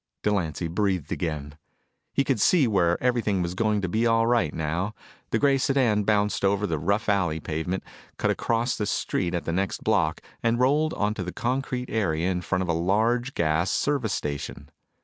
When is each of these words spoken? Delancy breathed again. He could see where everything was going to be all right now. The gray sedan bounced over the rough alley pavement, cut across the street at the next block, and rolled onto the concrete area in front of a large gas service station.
Delancy 0.23 0.67
breathed 0.67 1.11
again. 1.11 1.59
He 2.11 2.23
could 2.23 2.41
see 2.41 2.67
where 2.67 2.97
everything 3.03 3.43
was 3.43 3.53
going 3.53 3.81
to 3.81 3.87
be 3.87 4.07
all 4.07 4.25
right 4.25 4.51
now. 4.51 4.95
The 5.29 5.37
gray 5.37 5.59
sedan 5.59 6.05
bounced 6.05 6.43
over 6.43 6.65
the 6.65 6.79
rough 6.79 7.07
alley 7.07 7.39
pavement, 7.39 7.83
cut 8.17 8.31
across 8.31 8.75
the 8.75 8.87
street 8.87 9.35
at 9.35 9.45
the 9.45 9.53
next 9.53 9.83
block, 9.83 10.19
and 10.41 10.59
rolled 10.59 10.95
onto 10.95 11.21
the 11.21 11.31
concrete 11.31 11.91
area 11.91 12.31
in 12.31 12.41
front 12.41 12.63
of 12.63 12.67
a 12.67 12.73
large 12.73 13.35
gas 13.35 13.69
service 13.69 14.13
station. 14.13 14.71